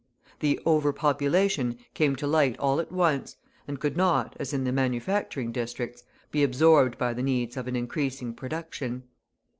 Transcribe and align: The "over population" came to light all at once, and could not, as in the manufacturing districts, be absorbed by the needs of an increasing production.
The 0.39 0.59
"over 0.65 0.91
population" 0.93 1.77
came 1.93 2.15
to 2.15 2.25
light 2.25 2.57
all 2.57 2.79
at 2.79 2.91
once, 2.91 3.35
and 3.67 3.79
could 3.79 3.95
not, 3.95 4.35
as 4.39 4.51
in 4.51 4.63
the 4.63 4.71
manufacturing 4.71 5.51
districts, 5.51 6.05
be 6.31 6.41
absorbed 6.41 6.97
by 6.97 7.13
the 7.13 7.21
needs 7.21 7.55
of 7.55 7.67
an 7.67 7.75
increasing 7.75 8.33
production. 8.33 9.03